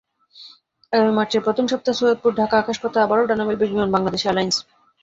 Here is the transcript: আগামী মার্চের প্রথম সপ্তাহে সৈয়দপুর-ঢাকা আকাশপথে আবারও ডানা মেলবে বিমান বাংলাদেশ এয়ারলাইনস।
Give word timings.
আগামী 0.93 1.11
মার্চের 1.15 1.41
প্রথম 1.43 1.65
সপ্তাহে 1.67 1.97
সৈয়দপুর-ঢাকা 1.99 2.55
আকাশপথে 2.59 2.97
আবারও 3.01 3.29
ডানা 3.29 3.43
মেলবে 3.47 3.65
বিমান 3.71 3.89
বাংলাদেশ 3.95 4.21
এয়ারলাইনস। 4.23 4.57